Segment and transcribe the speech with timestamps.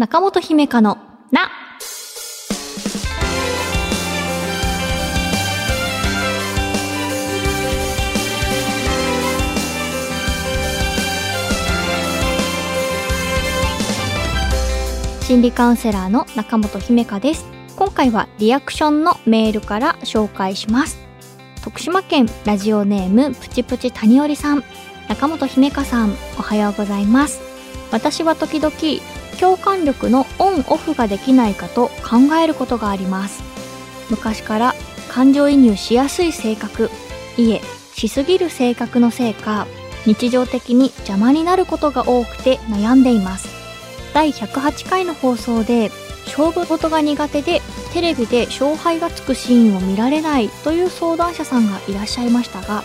[0.00, 0.96] 中本姫香の
[1.30, 1.50] な。
[15.20, 17.44] 心理カウンセラーの中本姫香です。
[17.76, 20.98] 今回はリアクションのメールから紹介します。
[21.62, 24.64] 徳島県ラジオネームプチプチ谷織さん、
[25.10, 27.42] 中本姫香さん、おはようございます。
[27.92, 28.72] 私は時々
[29.40, 33.42] 共感力のオンオフができないかと考えることがあります。
[34.10, 34.74] 昔から
[35.08, 36.90] 感情移入しやすい性格
[37.36, 37.60] いえ
[37.94, 39.66] しすぎる性格のせいか
[40.04, 43.48] 日常的に邪魔になることが多くて悩んでいます。
[44.12, 45.90] 第108回の放送で
[46.26, 47.60] 勝負事が苦手で
[47.92, 52.84] テレビで勝敗がつくシーンを見られないという相談者さんがいらっしゃいましたが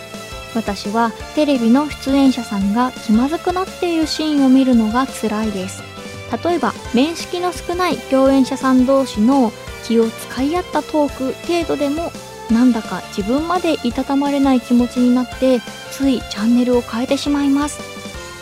[0.54, 5.95] 私はテレビの出演者さんが気まずくなっているシーンを見るのが辛いです。
[6.44, 9.52] 例えば面識の少ない共演者さん同士の
[9.84, 12.10] 気を使い合ったトーク程度でも
[12.50, 15.60] なんだか自分までいたたまれない気持ちになって
[15.90, 17.80] ついチャンネルを変えてしまいます。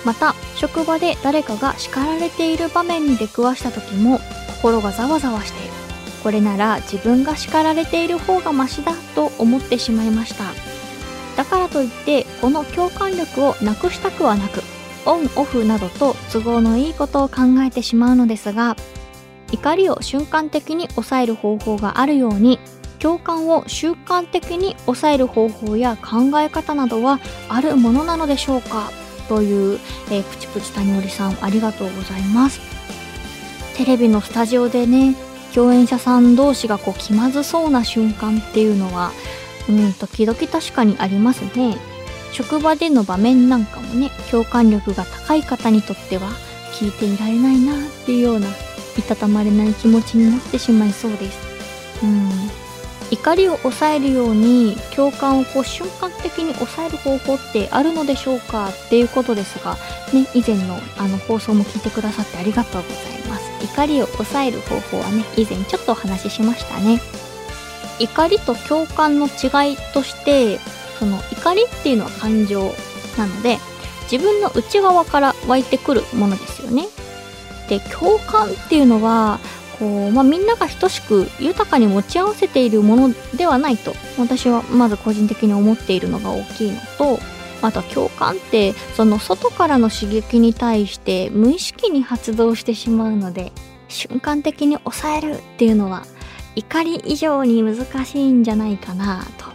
[0.05, 5.59] また職場で誰かが叱られている場面に出くわした時も心がざわざわして
[6.23, 10.45] これなら自分が叱られている方がマシだと思ってしまいました。
[11.37, 14.63] だからといってこの共感力をなくしたくはなく
[15.07, 18.77] オンオフなどと都合のいいことを考えてしまうのですが
[19.53, 22.59] 怒りを瞬間的に抑える方法があるように
[22.99, 28.91] 共感を習慣的に抑える方法や考え方などはあるものなのでしょうか
[29.29, 29.79] という、
[30.11, 32.61] えー、プチプチ谷織さんありがとうございます。
[33.77, 35.15] テレビのスタジオでね
[35.55, 39.11] 共演者さん同士がこう気まずそうな瞬間っていうのは
[39.69, 41.77] うん時々確かにありますね。
[42.35, 46.29] 職場での場面なんかもね共感力が高い方にとっては
[46.73, 48.49] 聞いていられないなっていうような
[48.99, 51.39] いたたまれない気持ちになってしまいそうです。
[52.03, 52.31] うん。
[53.11, 59.75] 怒りを抑えるように共感をこう瞬間的に抑える方法ってあるのでしょうかっていうことですが、
[60.13, 63.65] ね、以前のあの放送も聞いてくださってありがとうございます。
[63.65, 67.01] 怒りを抑える方法はね以前ちょっとお話ししましたね。
[68.01, 70.59] 怒りと共感の違いとして
[70.99, 72.73] その怒りっていうのは感情
[73.19, 73.59] なので
[74.11, 76.87] 自分の内側から湧いてくるものですよね
[77.69, 79.39] で共感っていうのは
[79.79, 87.19] こう、まあ、みんなが等しく豊かに持ち合わせているものではないと私はまず個人的に思っているのが大きいのと
[87.63, 93.53] あとは共感ってその外からの刺激に対して無意識に発動してしまうので
[93.89, 96.05] 瞬間的に抑えるっていうのは
[96.57, 99.47] 怒り以上に難しいんじゃないかなと。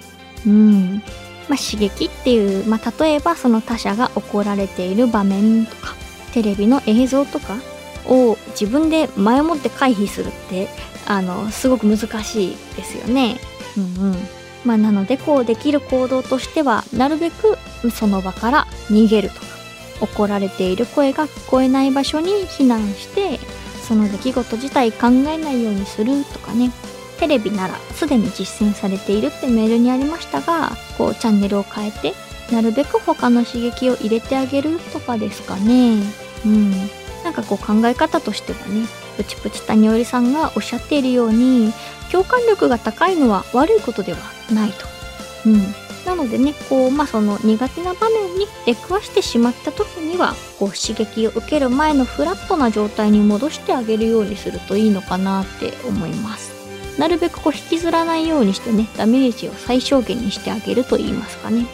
[0.48, 1.04] うん
[1.50, 5.96] まあ、刺激っていう、まあ、例えばその他者が怒られている場面とか
[6.34, 7.58] テレビの映像とか
[8.06, 10.70] を自分で前もって回避するって
[11.08, 13.40] あのすごく難しいですよね。
[13.78, 14.16] うんうん
[14.66, 17.58] まあ、なのでこうできる行動としてはなるべく
[17.92, 19.46] その場から逃げるとか
[20.02, 23.40] 怒られている声が聞こえない場所に避難して
[23.88, 26.72] その出来事自体考えないようにするとかね
[27.20, 32.14] テレビならすでに実践されているってメールにありましたがこうチャンネルを変えて
[32.52, 36.02] なるべく他の刺激を入れてあげるとかですかね。
[36.46, 36.72] うん。
[37.24, 38.88] なんかこう考え方としてはね
[39.18, 41.74] プチプチ谷織さんがおっしゃっているように
[42.12, 44.20] 共感力が高いのは悪いことでは
[44.52, 44.88] ないと。
[45.46, 45.62] うん。
[46.06, 56.59] なのでねこうまあその苦手な場面に出くわしてしまった時にはこう刺激を受ける前のフラットな状態に戻してあげるようにするといいのかなって思います。
[57.00, 61.66] なるべくこう引きずらないようにしてねダメージを最小限にしてあげると言いますかね。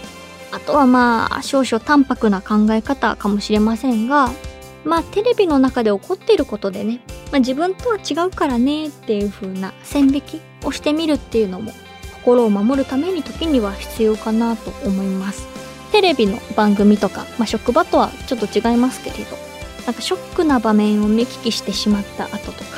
[0.51, 4.29] あとはまあ少々淡白な考え方かもしれませんが
[4.85, 11.73] まあテレビの中で起こっていることでね、まあ、自分とは違うからねっていう風な線引きをしてみるっていうのも
[12.13, 15.45] 心を守るために時には必要かなと思います。
[15.91, 19.37] テレビの番組とか、まあ、職場とはちょっと違いますけれど
[19.85, 22.69] なんかショックな場面を見聞きしてしまった後とか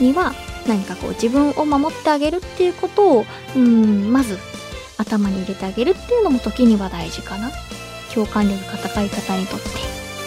[0.00, 0.34] には
[0.68, 3.24] 何かこう自分を守ってあげるっていうことを
[3.56, 4.38] うんまず
[4.98, 7.50] 頭に入れてあげるっていうのも時には大事かな。
[8.14, 9.66] 共感力が高い方にとって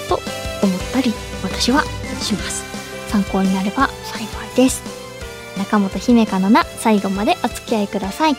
[0.07, 0.15] と
[0.65, 1.83] 思ったり私は
[2.19, 2.63] します。
[3.09, 4.81] 参考になれば幸いです。
[5.57, 8.35] 中本姫香のな最後までお付き合いください。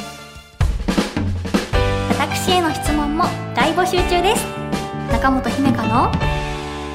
[2.18, 3.24] 私への質問も
[3.54, 4.46] 大募集中です。
[5.12, 5.88] 中本姫香の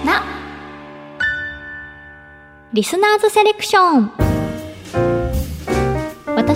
[0.03, 0.23] な
[2.73, 4.26] リスナーズセレクション。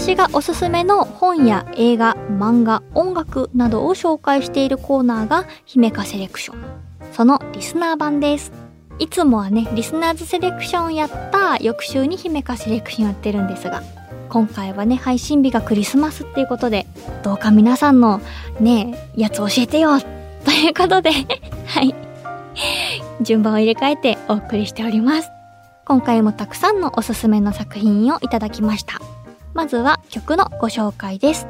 [0.02, 6.60] 私がおすすめの本や映画、漫画、音楽などを紹介しているコーナーが姫香セレクション。
[7.14, 8.52] そのリスナー版です。
[8.98, 13.84] いつもはね、リスナーズセレクションやった翌週に姫かセレクションやってるんですが、
[14.30, 16.88] 今回はね、配信日がクリスマスっていうことで、
[17.22, 18.22] どうか皆さんの
[18.60, 21.12] ね、やつ教えてよということで
[21.68, 21.94] はい。
[23.22, 25.30] 順番を入れ替えてお送りしております。
[25.86, 29.00] 今回もたくさんのおすすめの作品をいただきました。
[29.54, 31.48] まずは曲のご紹介です。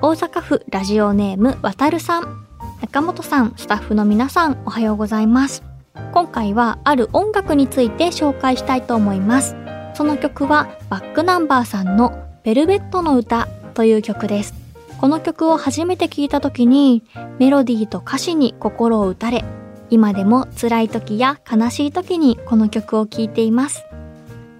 [0.00, 2.46] 大阪府ラジオネームわたるさん。
[2.80, 5.64] 中本さん、スタッフの皆さん、おはようございます。
[6.12, 9.56] 今回はある音楽について紹介したいと思います。
[9.94, 14.54] その曲はバックナンバーさんのベルベットの歌という曲です。
[15.00, 17.02] この曲を初めて聴いた時に
[17.38, 19.44] メロディーと歌詞に心を打たれ、
[19.90, 23.84] 今でも辛い時や悲しい時にこの曲を聴いています。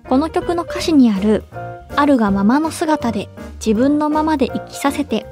[0.09, 1.45] この曲の歌詞にある
[2.00, 3.29] あるがままの姿で
[3.64, 5.26] 自分のままで生きさせて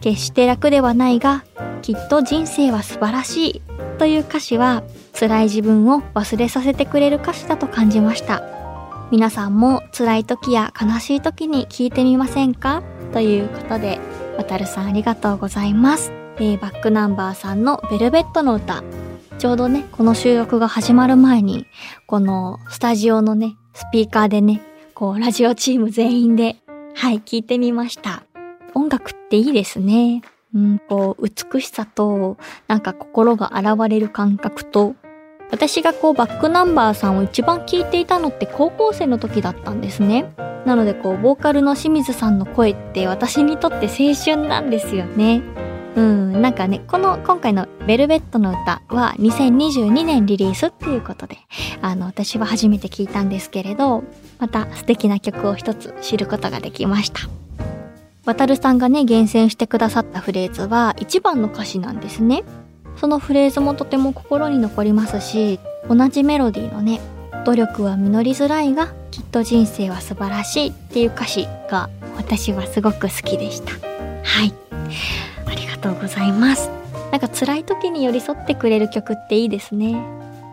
[0.00, 1.44] 決して楽ではないが
[1.82, 3.62] きっと人生は素晴らしい
[3.98, 4.84] という歌詞は
[5.18, 8.42] 辛い自分を忘れさせてくれる歌詞だと感じました。
[9.10, 12.82] 皆さんも辛い時や悲しい時に聞いてみませんか？
[13.12, 14.00] ということで、
[14.36, 16.10] わたるさんありがとうございます。
[16.36, 18.82] えー、バックナンバーさんのベルベットの歌。
[19.38, 21.66] ちょうどね、この収録が始まる前に、
[22.06, 24.60] このスタジオのね、スピーカーでね、
[24.94, 26.56] こう、ラジオチーム全員で、
[26.94, 28.22] はい、聞いてみました。
[28.74, 30.22] 音楽っていいですね。
[30.54, 32.36] うん、こう、美しさと、
[32.68, 34.94] なんか心が洗われる感覚と、
[35.50, 40.32] 私がこうバックナンバーさんを一番聞いていたのって高校生の時だったんですね。
[40.64, 45.42] なのでこう、ボーカルの清水さんの声って私にとって青春なんですよね。
[45.96, 51.38] うん、なんかね、この今回のベルベットの歌は2022年リリースっていうことで、
[51.82, 54.02] あの、私は初めて聞いたんですけれど、
[54.38, 57.20] また素敵な曲を一つ知ることができました。
[58.24, 62.42] 渡るさんがね、厳選してくださったフレーズは一番の歌詞なんですね。
[62.96, 67.00] そのフレーズもとても心に残りますし、同じメロディーのね、
[67.44, 73.72] 努力は実りづらいが、きっと人生は素晴らしいっていう歌詞が私はすごく好きでした。
[74.24, 74.54] はい。
[75.84, 76.70] ありがとうございます。
[77.12, 80.02] なんか辛い時に寄り添ってくれる曲っていいですね。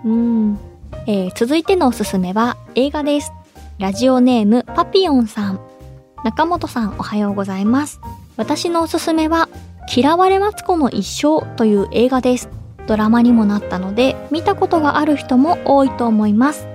[0.03, 0.59] うん。
[1.07, 3.31] えー、続いてのおすすめは映画です。
[3.79, 5.59] ラジオネームパピヨンさん。
[6.25, 8.01] 中本さんおはようございます。
[8.35, 9.47] 私のおすすめは
[9.95, 12.49] 嫌われマツコの一生という映画です。
[12.85, 16.67] ドラマにもなったので、見たことがある人も多いと思います。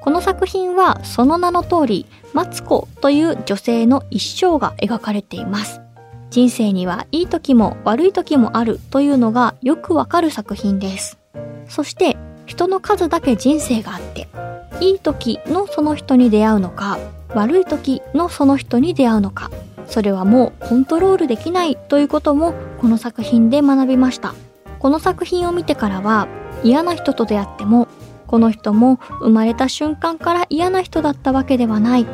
[0.00, 5.80] この作品はその名の通り、マツコという女性の一生が描かれています。
[6.30, 11.18] 人生にはいい時も悪い時もあるというのがよくわかる作品です。
[11.68, 12.16] そして
[12.46, 14.28] 人の数だけ人生があって、
[14.80, 16.98] いい時のその人に出会うのか、
[17.34, 19.50] 悪い時のその人に出会うのか、
[19.86, 24.34] それはもうコントロールできないということもこの作品で学びました。
[24.78, 26.28] この作品を見てからは
[26.62, 27.88] 嫌な人と出会っても
[28.26, 32.06] この人も生まれた瞬間から嫌な人だったわけではない。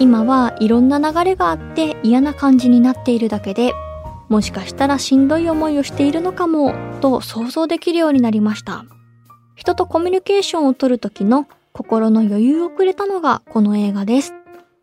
[0.00, 3.72] 今はいろんな流れがあって嫌な感じになっているだけで
[4.28, 8.84] もしかしたらしんどい思いをしているのかもと想像できるようになりました。
[9.56, 14.34] 人とコミュニケーションをとる時の心の余裕をくれたのがこの映画です。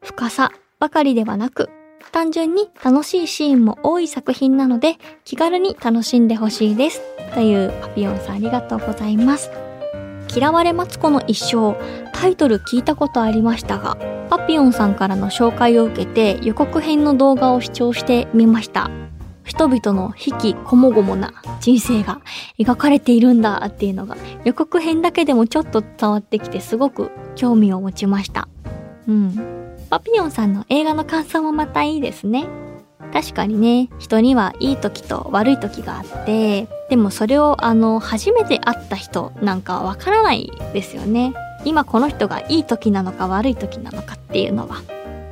[0.04, 1.70] 深さばかりではなく
[2.12, 7.02] 単純に楽しいシーンも多い作品なので気軽に楽しんでほしいです。
[7.34, 9.52] というパピヨンさんありがとうございます。
[10.36, 11.78] 嫌われマツコの一生、
[12.12, 13.98] タイトル聞いたことありましたが、
[14.30, 18.90] パピヨンさんからの紹介を受けて予告編の動画を視聴してみました。
[19.44, 22.20] 人々の引きこもごもな人生が
[22.60, 28.48] 描かれているんだっていうのが予告編だけでもちょっと伝わってきてすごく興味を持ちました。
[29.08, 29.78] うん。
[29.90, 32.48] パピヨンさんの映画の感想もまたいいですね。
[33.14, 41.34] 確かにね、人にはいい時と悪い時があって、でもそれをあの、初めて会った人なんかわからないですよね。
[41.66, 44.78] 今この人がいい時なのか悪い時なのかっていうのは。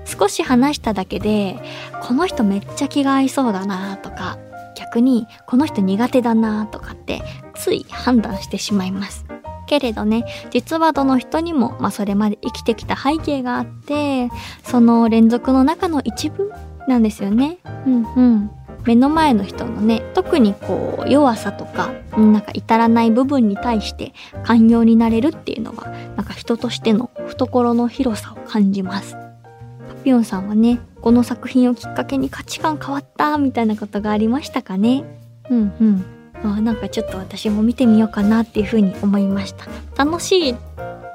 [0.05, 1.57] 少し話しただけで、
[2.01, 4.37] この人めっちゃ気が合いそうだなとか、
[4.75, 7.21] 逆にこの人苦手だなとかって
[7.55, 9.25] つい判断してしまいます。
[9.65, 14.29] けれどね、実はどの人にも、まあ、それまで生きてきた背景があって、
[14.63, 16.51] その連続の中の一部
[16.87, 17.57] なんですよね。
[17.87, 18.51] うんうん。
[18.85, 24.13] 目の前の人のね、特にこう、弱さとか、なんか至らない部分に対して
[24.43, 29.15] 寛容になれるっていうのは、なんか人としての懐の広さを感じます。
[29.15, 35.03] パピヨンさんはね、この作品をきっかけに価値観変わったみたいなことがありましたかね？
[35.49, 36.05] うんうん。
[36.45, 40.55] あなんかちょっと私も見てみようかなっていうふうに思いました楽しいっ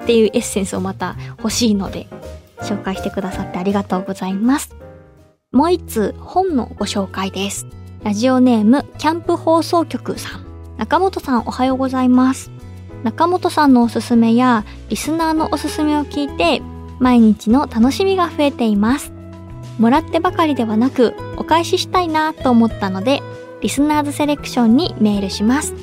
[0.07, 2.07] ていうエッセンスをまた欲しいので
[2.61, 4.75] 紹介してくださってありがとうございます
[5.51, 7.65] もう一つ本のご紹介です。
[8.03, 10.45] ラジオネームキャンプ放送局さん。
[10.77, 12.51] 中本さんおはようございます。
[13.03, 16.61] 中本さんのおすすめやリスナーのおすすめを聞いて
[16.99, 19.11] 毎日の楽しみが増えています。
[19.79, 23.23] もらってばかりではなくお返ししたいなと思ったので
[23.61, 25.73] リスナーズセレクションにメールします。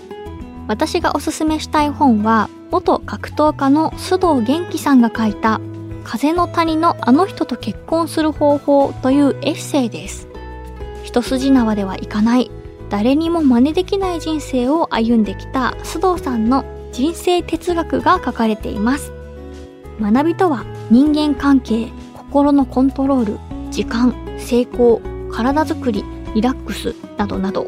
[0.68, 5.60] 私がおすすめしたい本は元格闘家の須藤元気さんが書いた
[6.06, 10.28] 風の谷のあの人と結婚する方法というエッセイです。
[11.02, 12.48] 一筋縄ではいかない。
[12.88, 19.12] 誰にも真似できない人生を歩んできた須藤さんの人生哲学が書かれています。
[20.00, 23.38] 学びとは人間関係心のコントロール
[23.72, 25.00] 時間成功
[25.32, 26.04] 体づくり
[26.36, 27.66] リラックスなどなど。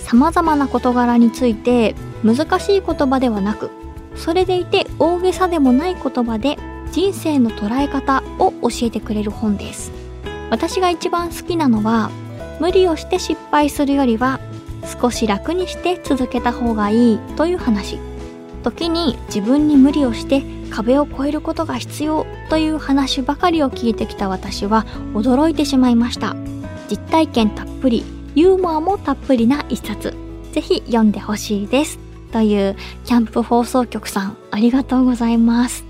[0.00, 3.70] 様々な事柄について難しい言葉ではなく
[4.16, 6.58] それでいて大げさでもない言葉で
[6.92, 9.92] 人生の捉え方を教えてくれる本です。
[10.50, 12.10] 私が一番好きなのは
[12.60, 14.40] 無理をして失敗するよりは
[15.00, 17.98] 少し楽にして続けた方がいいという話。
[18.62, 26.34] 時に自分に無理をして壁を越えることが必要という話ばかりを聞いてきた私は驚いてしまいました。
[26.90, 28.04] 実体験たっぷり
[28.34, 30.14] ユーモアもたっぷりな一冊。
[30.52, 31.98] ぜひ読んでほしいです。
[32.32, 35.89] というキャンプ放送局さんありがとうございます。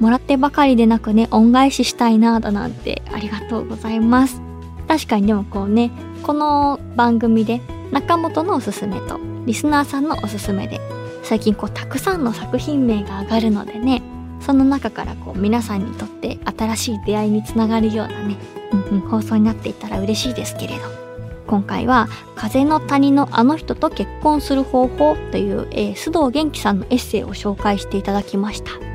[0.00, 4.42] もらってばかりでなくね恩返ししたいなだなんてありがとうございます。
[4.88, 5.90] 確かにでもこうね
[6.22, 7.60] この番組で
[7.92, 10.80] 中本のおすすめとリスナーさんのおすすめで
[11.22, 14.02] 最近こうたくさんの作品名が上がるのでね
[14.40, 18.36] その中からこう皆さんにとって新しい出会いにつながるようなね、
[18.72, 21.06] うんうん、放送になっていたら嬉しいですけれど。
[21.46, 28.85] 今回は「風の谷のあの人と結婚する方法」という、えー、須藤元気さんのエッセイを紹介していただきました。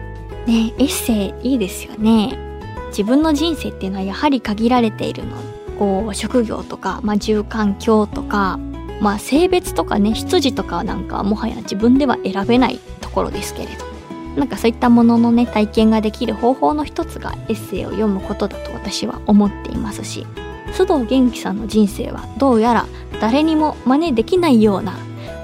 [0.47, 2.37] ねエッセイいいですよね。
[2.87, 5.37] 自分の人生っていうのはやはり限られているの。
[5.79, 8.59] こう職業とか、まあ、住環境とか
[9.01, 13.85] まあ性別とかね出自とかなんかもはや自分では選べないところですけれど
[14.37, 20.27] なんかそういったもののね体験ができる方法の一つがエッセイを読むことだと私は思っていますし。
[20.71, 22.85] 須藤元気さんの人生はどうやら
[23.19, 24.97] 誰にも真似できないような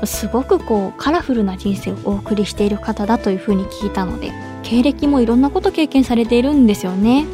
[0.05, 4.31] すごくこうカラフルな人生をお送りしている方だというふうに聞いたので。
[4.67, 7.25] 経歴もいろんなこと経験されているんですよね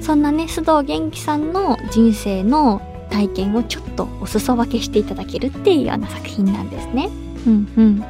[0.00, 7.10] そんなね須藤元気さんの人生の体験をちょっとお裾分けしていただけるっていうような作品なんですね。
[7.46, 8.04] うんうん。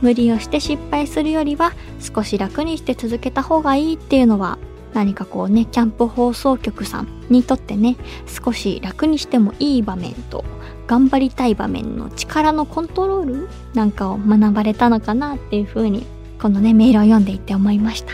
[0.00, 4.58] 無理をして失敗するよりは少し楽にして続けた方がいいっていうのは
[4.92, 7.96] 何かこうね、キャンプ放送局さんにとってね、
[8.26, 10.44] 少し楽にしてもいい場面と
[10.86, 16.06] 頑張りたい場面の力のコントロールなんかを学ばれたのかなっていう風に
[16.40, 18.12] このね、メールを読んでいて思いました。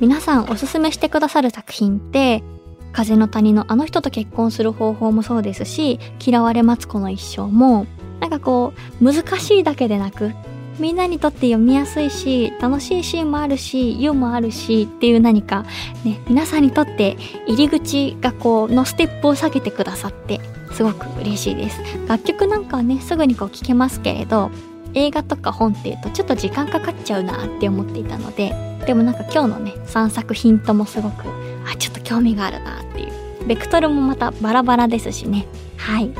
[0.00, 2.42] 皆さんおすすめしてくださる作品って
[2.92, 7.86] 風の谷のあの人と結婚する方法もそうですし、嫌われマツコの一生も、
[8.20, 10.32] なんかこう、難しいだけでなく、
[10.78, 15.64] みんなにとって読みやすいし、楽しいシーンもあるし、ユーもあるしっていう何か、
[16.04, 17.16] ね、皆さんにとって
[17.46, 20.40] 入り口がこう、のステップを下げてくださって、
[20.72, 21.80] すごく嬉しいです。
[22.08, 24.50] 楽曲なんかはね、すぐにこう聴けますけれど、
[24.96, 28.52] 映画とか本っていうとちょっと時間かかっちゃうなって思っていたので、
[28.86, 31.24] でもなんか今日のね、3作品ともすごく、
[31.70, 33.46] あ、ちょっと興味があるなっていう。
[33.46, 35.46] ベクトルもまたバラバラですしね。
[35.76, 36.10] はい。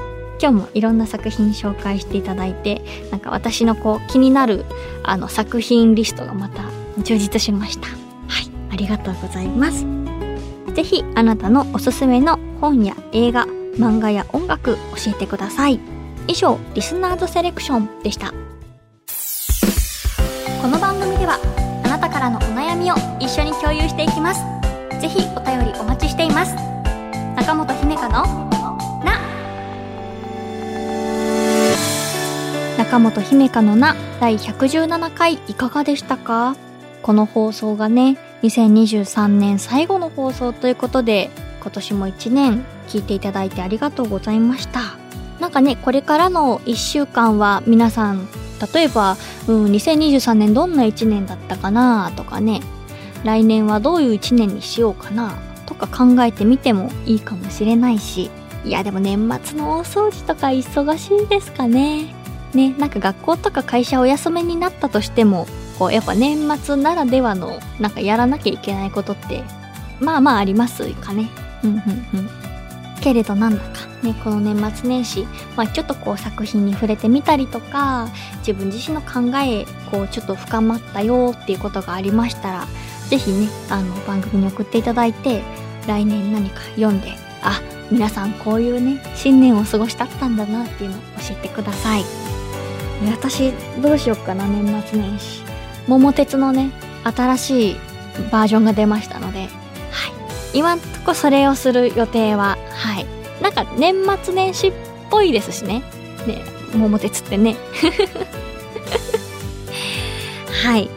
[0.40, 4.66] 今日もいろんな作品紹介していただいて、なんか私のこう気になる
[5.02, 6.64] あの作品リストがまた
[7.02, 7.88] 充実しました。
[7.88, 7.95] は
[8.42, 8.50] い。
[8.71, 9.87] ありがとうございます。
[10.75, 13.47] ぜひあなたのおすすめの本や映画、
[13.78, 15.80] 漫画や音楽教えてください。
[16.28, 18.35] 以上、リスナーズセレクションでした。
[20.66, 21.38] この番組では
[21.85, 24.40] あなたからのお悩みを一緒に共有していきます。
[25.00, 26.56] ぜひお便りお待ちしています。
[27.37, 28.25] 中本姫香の
[29.04, 29.20] な。
[32.78, 36.56] 中本姫香のな第117回いかがでしたか？
[37.00, 41.30] この放送がね2023年最後の放送ということで
[41.61, 44.80] 今年も1年聞いていただいてありがとうございました。
[45.38, 48.26] なんかねこれからの1週間は皆さん
[48.72, 52.60] 例えば、うん、2023年どんな1年だったかなとかね。
[53.25, 55.36] 来年はどういう1年にしようかな
[55.66, 58.30] とか考えてみてもいいかもしれないし。
[58.64, 62.14] いやでも年末の大掃除とか忙しいですかね。
[62.52, 65.46] ねなんか学校とか会社お休みになったとしても
[65.78, 69.44] こうやっぱ年末ならではのなんかやらなきゃいけないことって
[70.00, 71.30] まあまあありますかね。
[71.62, 72.45] うんうんうん。
[73.06, 73.86] けれどなんだか。
[74.02, 78.08] ねこの年末年始、まあ、ちょっとこう作品に触れてみたりとか
[78.38, 82.66] 自分自身の考えこうちょっと深まったよっていうことがありましたら
[83.08, 85.42] 是非ねあの番組に送っていただいて
[85.86, 92.04] 来年何か読んであ皆さんこういうね新年を過ごしたったんだなっていうのを教えてください。
[93.12, 95.42] 私どうしよっかな年末年始。
[95.86, 96.70] 桃鉄のね
[97.04, 97.76] 新しい
[98.32, 99.48] バージョンが出ましたので、はい、
[100.56, 103.06] 今んとこそれをする予定ははい。
[103.42, 103.94] なんか年
[104.25, 104.72] 末年始っ
[105.10, 105.82] ぽいですしね。
[106.26, 106.42] ね
[106.75, 107.56] 桃鉄ってね。
[110.64, 110.88] はい。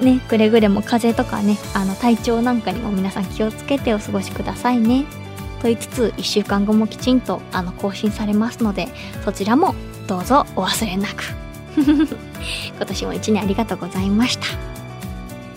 [0.00, 5.04] ねくれぐれも風邪とかねあの体調なんかにも皆さん気をつけてお過ごしくださいね。
[5.60, 8.88] と言いつつ1週間後もきちんとあの更新されますので
[9.22, 9.74] そちらも
[10.06, 11.24] どうぞお忘れなく。
[11.76, 12.06] 今
[12.86, 14.46] 年も1年ありがとうございました。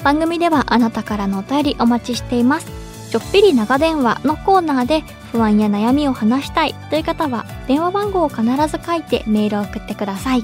[0.03, 2.76] 番組ではあなたからのお便りお待ちしています。
[3.09, 10.43] ちょっぴり長電話のコーナーで不安や悩みを話したいという方は電話番号を必ず書いてメールを送ってください。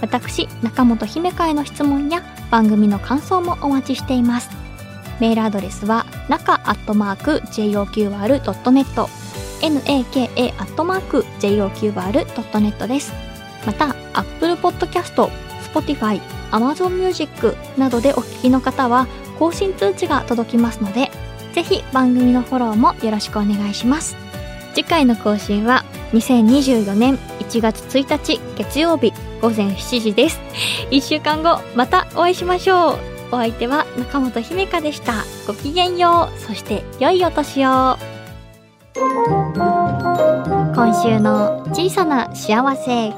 [0.00, 4.50] 私中本姫香への質問や番組の感想もお待ちしています。
[5.20, 9.06] メールアドレスは中アットマーク JOQR.net
[9.62, 13.12] naka アットマーク JOQR.net です。
[13.64, 15.30] また Apple Podcast、
[15.72, 16.20] Spotify、
[16.50, 19.06] Amazon Music などでお聞きの方は
[19.38, 21.10] 更新通知が届きますので
[21.56, 24.14] ぜひ番組のフォローもよろしくお願いします。
[24.74, 30.38] 次回の更新は2024年1月1日月曜日午前7時です。
[30.90, 32.98] 1週間後またお会いしましょう。
[33.32, 35.24] お相手は中本姫香でした。
[35.46, 36.38] ごきげんよう。
[36.38, 37.96] そして良いお年を。
[38.94, 43.14] 今週の小さな幸せ。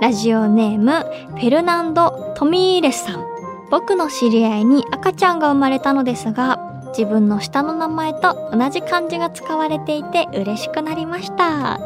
[0.00, 3.26] ラジオネームフェルナンド・トミーレスさん。
[3.68, 6.67] 僕の知り合いに赤ちゃんが生まれたのですが
[6.98, 11.78] 自分の下の名前と同じ漢字が使われていて嬉しくなりました。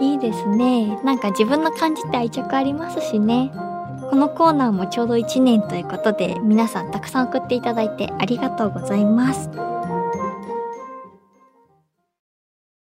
[0.00, 0.96] いいですね。
[1.02, 3.50] なんか自分の漢字って愛着ありますしね。
[4.10, 9.50] このコーナーもちょうど1年ということで皆さんたくさん送っていただいてありがとうございます。